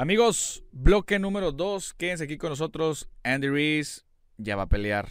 [0.00, 1.92] Amigos, bloque número 2.
[1.92, 3.10] Quédense aquí con nosotros.
[3.22, 4.04] Andy Reese
[4.38, 5.10] ya va a pelear.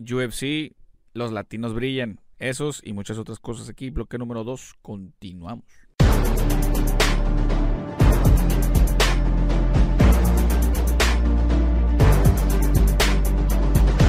[0.00, 0.74] UFC,
[1.12, 2.22] los latinos brillan.
[2.38, 3.90] Esos y muchas otras cosas aquí.
[3.90, 4.76] Bloque número 2.
[4.80, 5.66] Continuamos.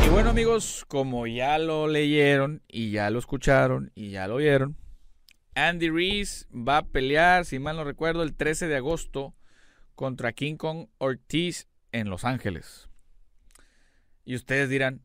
[0.06, 4.78] Y bueno amigos, como ya lo leyeron y ya lo escucharon y ya lo oyeron,
[5.56, 9.34] Andy Reese va a pelear, si mal no recuerdo, el 13 de agosto
[9.98, 12.88] contra King Kong Ortiz en Los Ángeles.
[14.24, 15.02] Y ustedes dirán,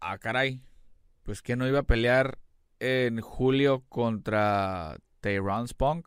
[0.00, 0.60] ah, caray,
[1.22, 2.38] pues que no iba a pelear
[2.78, 6.06] en julio contra Tyrone Spunk.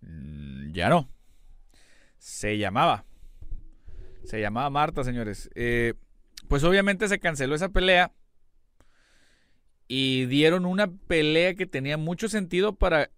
[0.00, 1.10] Mm, ya no.
[2.16, 3.04] Se llamaba.
[4.24, 5.50] Se llamaba Marta, señores.
[5.54, 5.92] Eh,
[6.48, 8.14] pues obviamente se canceló esa pelea.
[9.86, 13.10] Y dieron una pelea que tenía mucho sentido para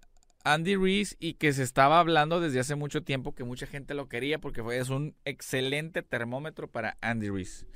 [0.45, 4.09] Andy Reese y que se estaba hablando desde hace mucho tiempo que mucha gente lo
[4.09, 7.67] quería porque fue, es un excelente termómetro para Andy Reese,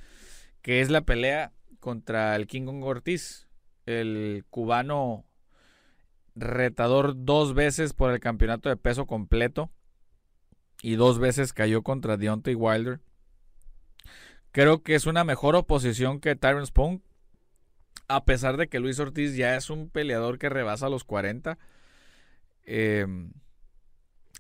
[0.60, 3.48] que es la pelea contra el King Kong Ortiz,
[3.86, 5.24] el cubano
[6.36, 9.70] retador dos veces por el campeonato de peso completo
[10.82, 13.00] y dos veces cayó contra Deontay Wilder.
[14.52, 17.02] Creo que es una mejor oposición que Tyron Spunk,
[18.08, 21.58] a pesar de que Luis Ortiz ya es un peleador que rebasa los 40
[22.70, 23.32] Em,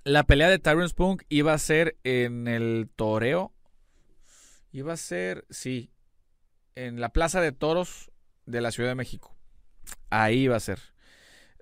[0.04, 3.54] la pelea de Tyron Spunk iba a ser en el toreo.
[4.70, 5.90] Iba a ser, sí,
[6.74, 8.10] en la Plaza de Toros
[8.44, 9.34] de la Ciudad de México.
[10.10, 10.78] Ahí iba a ser.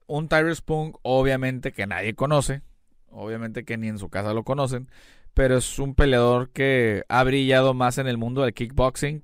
[0.08, 2.62] Un Tyron Spunk, obviamente que nadie conoce.
[3.10, 4.90] Obviamente que ni en su casa lo conocen.
[5.34, 9.22] Pero es un peleador que ha brillado más en el mundo del kickboxing.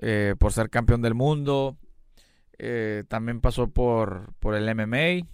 [0.00, 1.76] Eh, por ser campeón del mundo.
[2.58, 5.26] Eh, también pasó por, por el MMA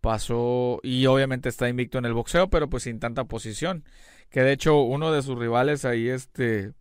[0.00, 3.84] pasó y obviamente está invicto en el boxeo, pero pues sin tanta posición.
[4.30, 6.74] Que de hecho uno de sus rivales ahí este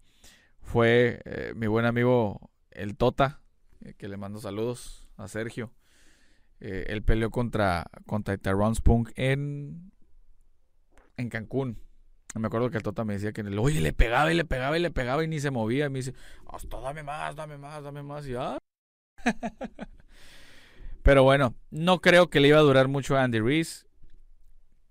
[0.62, 3.42] fue eh, mi buen amigo el Tota,
[3.84, 5.74] eh, que le mando saludos a Sergio.
[6.60, 9.92] Eh, él peleó contra contra Tyrone Spunk en
[11.16, 11.80] en Cancún.
[12.36, 14.78] Me acuerdo que el Tota me decía que el, oye, le pegaba y le pegaba
[14.78, 15.86] y le pegaba y ni se movía.
[15.86, 16.14] Y me dice,
[16.46, 18.28] hasta dame más, dame más, dame más.
[18.28, 18.58] Y ah.
[21.08, 23.88] Pero bueno, no creo que le iba a durar mucho a Andy Reese.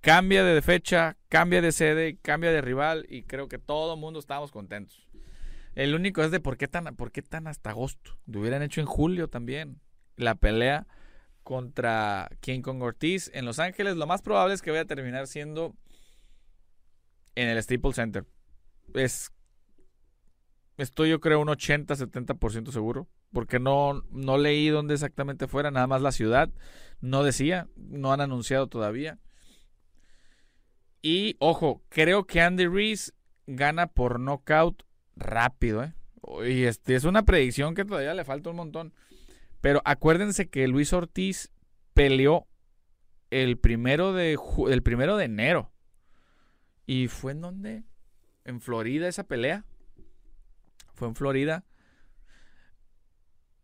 [0.01, 4.19] Cambia de fecha, cambia de sede, cambia de rival y creo que todo el mundo
[4.19, 5.07] estábamos contentos.
[5.75, 8.19] El único es de por qué tan, por qué tan hasta agosto.
[8.25, 9.83] Lo hubieran hecho en julio también.
[10.17, 10.87] La pelea
[11.43, 13.97] contra King Kong Ortiz en Los Ángeles.
[13.97, 15.77] Lo más probable es que vaya a terminar siendo
[17.35, 18.25] en el Staples Center.
[18.95, 19.33] Es,
[20.79, 26.03] estoy yo creo un 80-70% seguro porque no, no leí dónde exactamente fuera, nada más
[26.03, 26.51] la ciudad,
[27.01, 29.19] no decía, no han anunciado todavía.
[31.03, 33.13] Y ojo, creo que Andy Reese
[33.47, 34.83] gana por knockout
[35.15, 35.95] rápido, ¿eh?
[36.49, 38.93] Y este es una predicción que todavía le falta un montón.
[39.61, 41.53] Pero acuérdense que Luis Ortiz
[41.95, 42.47] peleó
[43.31, 44.37] el primero de,
[44.69, 45.71] el primero de enero.
[46.87, 47.85] ¿Y fue en dónde?
[48.45, 49.65] En Florida esa pelea.
[50.95, 51.65] Fue en Florida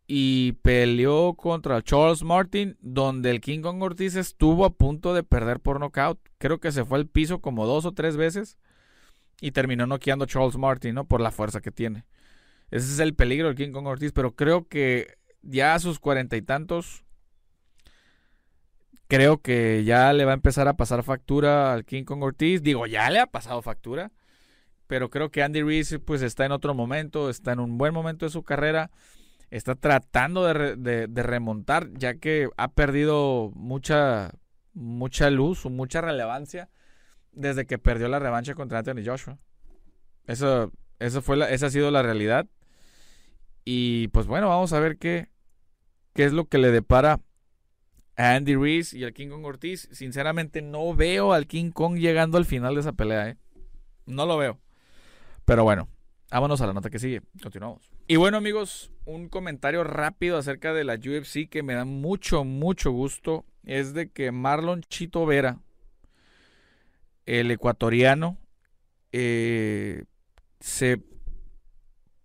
[0.05, 5.59] y peleó contra Charles Martin, donde el King Kong Ortiz estuvo a punto de perder
[5.59, 6.19] por nocaut.
[6.37, 8.57] Creo que se fue al piso como dos o tres veces
[9.39, 11.05] y terminó noqueando a Charles Martin, ¿no?
[11.05, 12.05] Por la fuerza que tiene.
[12.69, 16.35] Ese es el peligro del King Kong Ortiz, pero creo que ya a sus cuarenta
[16.35, 17.03] y tantos,
[19.07, 22.61] creo que ya le va a empezar a pasar factura al King Kong Ortiz.
[22.61, 24.11] Digo, ya le ha pasado factura,
[24.87, 28.25] pero creo que Andy Reese pues está en otro momento, está en un buen momento
[28.25, 28.91] de su carrera
[29.53, 34.31] está tratando de, remontar, ya que ha perdido mucha,
[34.73, 36.69] mucha luz mucha relevancia
[37.31, 39.37] desde que perdió la revancha contra Anthony Joshua.
[40.25, 42.47] Eso, eso fue la, esa ha sido la realidad.
[43.63, 45.29] Y pues bueno, vamos a ver qué,
[46.15, 47.21] qué es lo que le depara
[48.15, 49.87] a Andy Reese y al King Kong Ortiz.
[49.91, 53.29] Sinceramente no veo al King Kong llegando al final de esa pelea.
[53.29, 53.37] ¿eh?
[54.07, 54.59] No lo veo.
[55.45, 55.89] Pero bueno,
[56.33, 57.21] vámonos a la nota que sigue.
[57.41, 57.91] Continuamos.
[58.07, 62.91] Y bueno amigos, un comentario rápido acerca de la UFC que me da mucho, mucho
[62.91, 63.45] gusto.
[63.63, 65.59] Es de que Marlon Chito Vera,
[67.25, 68.37] el ecuatoriano,
[69.11, 70.05] eh,
[70.59, 71.01] se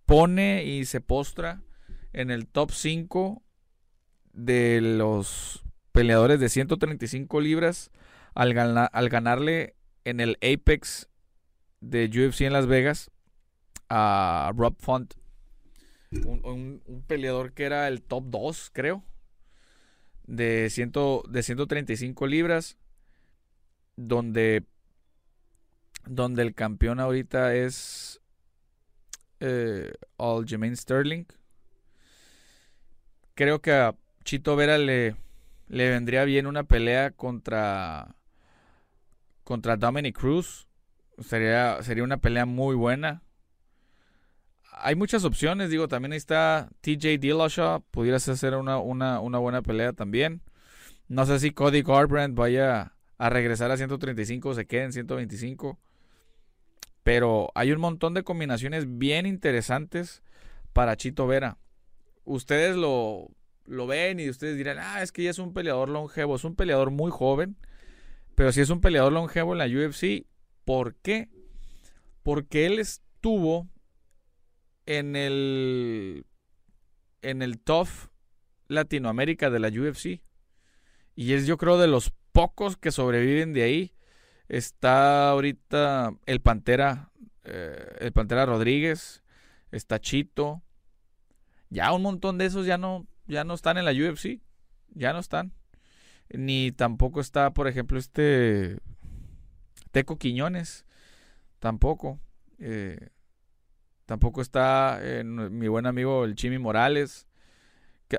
[0.06, 1.62] pone y se postra
[2.14, 3.42] en el top 5
[4.32, 7.90] de los peleadores de 135 libras
[8.34, 11.08] al, al ganarle en el Apex
[11.80, 13.10] de UFC en Las Vegas
[13.88, 15.14] a Rob Font
[16.10, 19.04] un, peleador que era el top 2, creo,
[20.26, 22.76] de, ciento, de 135 libras,
[23.96, 24.64] donde
[26.06, 28.20] donde el campeón ahorita es
[29.40, 29.92] eh,
[30.46, 31.26] Jermaine Sterling.
[33.34, 33.94] Creo que a
[34.24, 35.16] Chito Vera le,
[35.68, 38.16] le vendría bien una pelea contra
[39.44, 40.66] contra Dominic Cruz.
[41.18, 43.22] Sería, sería una pelea muy buena.
[44.80, 49.92] Hay muchas opciones, digo, también está TJ Dillashaw, pudieras hacer una, una, una buena pelea
[49.92, 50.42] también.
[51.08, 55.78] No sé si Cody Garbrandt vaya a regresar a 135 o se quede en 125.
[57.02, 60.22] Pero hay un montón de combinaciones bien interesantes
[60.72, 61.58] para Chito Vera.
[62.24, 63.30] Ustedes lo,
[63.64, 66.36] lo ven y ustedes dirán, ah, es que ya es un peleador longevo.
[66.36, 67.56] Es un peleador muy joven.
[68.34, 70.26] Pero si es un peleador longevo en la UFC,
[70.64, 71.28] ¿por qué?
[72.22, 73.66] Porque él estuvo
[74.88, 76.24] en el
[77.20, 77.60] en el
[78.68, 80.22] Latinoamérica de la UFC.
[81.14, 83.94] Y es yo creo de los pocos que sobreviven de ahí.
[84.48, 87.10] Está ahorita el Pantera,
[87.44, 89.22] eh, el Pantera Rodríguez,
[89.72, 90.62] está Chito.
[91.68, 94.40] Ya un montón de esos ya no, ya no están en la UFC,
[94.94, 95.52] ya no están.
[96.30, 98.78] Ni tampoco está, por ejemplo, este
[99.90, 100.86] Teco Quiñones,
[101.58, 102.20] tampoco.
[102.58, 103.10] Eh,
[104.08, 107.26] tampoco está eh, mi buen amigo el Chimi Morales.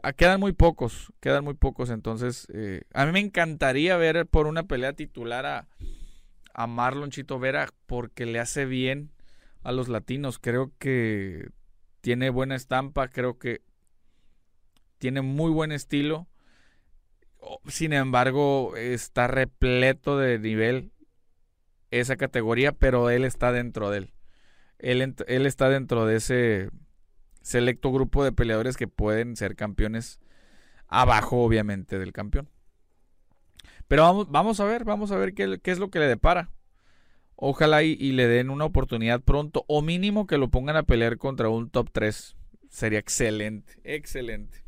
[0.03, 1.89] Ah, quedan muy pocos, quedan muy pocos.
[1.89, 2.47] Entonces,
[2.93, 5.67] a mí me encantaría ver por una pelea titular a,
[6.53, 9.09] a Marlon Chito Vera porque le hace bien
[9.63, 10.37] a los latinos.
[10.37, 11.49] Creo que
[12.01, 13.61] tiene buena estampa, creo que
[14.99, 16.27] tiene muy buen estilo.
[17.65, 20.91] Sin embargo, está repleto de nivel
[21.89, 24.13] esa categoría, pero él está dentro de él.
[24.79, 26.69] Él, está dentro de ese
[27.41, 30.19] selecto grupo de peleadores que pueden ser campeones
[30.87, 32.49] abajo, obviamente, del campeón.
[33.87, 36.49] Pero vamos, vamos a ver, vamos a ver qué, es lo que le depara.
[37.35, 41.49] Ojalá y, le den una oportunidad pronto, o mínimo que lo pongan a pelear contra
[41.49, 42.35] un top 3.
[42.69, 44.63] Sería excelente, excelente.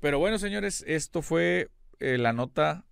[0.00, 2.84] Pero bueno, señores, esto fue eh, la nota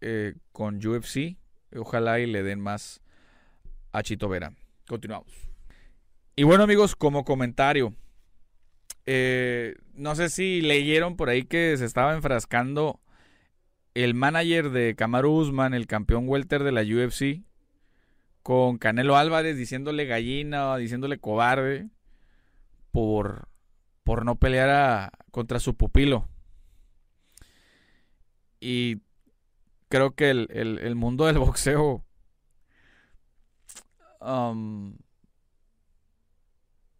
[0.00, 1.38] eh, con UFC.
[1.74, 3.00] Ojalá y le den más
[3.92, 4.52] a Chito Vera.
[4.86, 5.32] Continuamos.
[6.36, 7.94] Y bueno, amigos, como comentario,
[9.06, 13.00] eh, no sé si leyeron por ahí que se estaba enfrascando
[13.94, 17.42] el manager de Kamaru Usman, el campeón welter de la UFC,
[18.42, 21.88] con Canelo Álvarez diciéndole gallina, diciéndole cobarde
[22.92, 23.48] por,
[24.04, 26.28] por no pelear contra su pupilo.
[28.60, 29.02] Y
[29.88, 32.05] creo que el, mundo del boxeo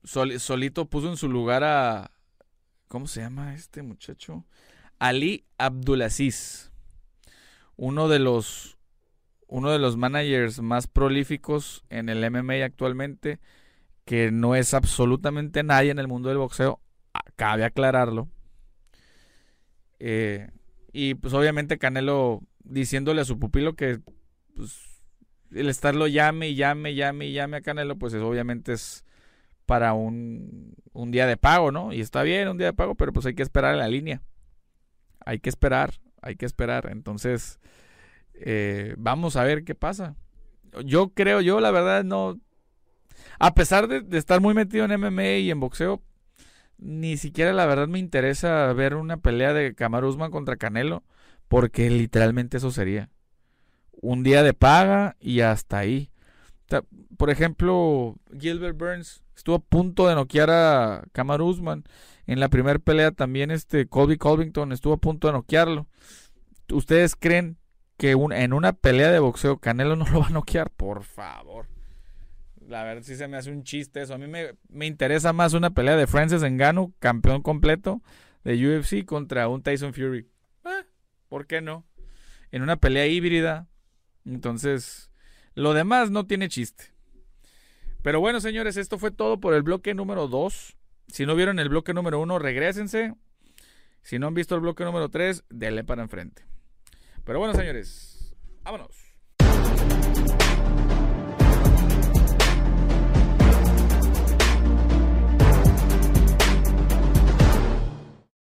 [0.04, 2.10] solito puso en su lugar a...
[2.88, 4.44] ¿Cómo se llama este muchacho?
[4.98, 6.70] Ali Abdulaziz
[7.76, 8.78] uno de los
[9.48, 13.38] uno de los managers más prolíficos en el MMA actualmente,
[14.04, 16.80] que no es absolutamente nadie en el mundo del boxeo,
[17.36, 18.28] cabe aclararlo.
[20.00, 20.50] Eh,
[20.92, 24.00] y pues obviamente Canelo diciéndole a su pupilo que
[24.56, 24.95] pues,
[25.52, 29.04] el estarlo llame y llame, llame y llame a Canelo, pues obviamente es
[29.66, 31.92] para un, un día de pago, ¿no?
[31.92, 34.22] Y está bien un día de pago, pero pues hay que esperar en la línea.
[35.24, 35.94] Hay que esperar
[36.26, 36.88] hay que esperar.
[36.90, 37.60] Entonces,
[38.34, 40.16] eh, vamos a ver qué pasa.
[40.84, 42.38] Yo creo, yo la verdad no,
[43.38, 46.02] a pesar de, estar muy metido en MMA y en boxeo,
[46.78, 51.02] ni siquiera la verdad me interesa ver una pelea de Kamaru Usman contra Canelo,
[51.48, 53.08] porque literalmente eso sería
[54.00, 56.10] un día de paga y hasta ahí.
[57.16, 61.84] por ejemplo, Gilbert Burns estuvo a punto de noquear a Kamaru Usman
[62.26, 65.86] en la primera pelea también este Colby Colvington estuvo a punto de noquearlo.
[66.72, 67.56] ¿Ustedes creen
[67.96, 70.70] que en una pelea de boxeo Canelo no lo va a noquear?
[70.70, 71.66] Por favor.
[72.66, 74.14] La verdad sí se me hace un chiste eso.
[74.14, 78.02] A mí me, interesa más una pelea de Francis Ngannou, campeón completo
[78.42, 80.28] de UFC contra un Tyson Fury.
[80.64, 80.84] Eh,
[81.28, 81.86] ¿Por qué no?
[82.50, 83.68] En una pelea híbrida.
[84.26, 85.10] Entonces,
[85.54, 86.92] lo demás no tiene chiste.
[88.02, 90.76] Pero bueno, señores, esto fue todo por el bloque número 2.
[91.08, 93.14] Si no vieron el bloque número uno, regresense.
[94.02, 96.44] Si no han visto el bloque número 3, denle para enfrente.
[97.24, 99.05] Pero bueno, señores, vámonos.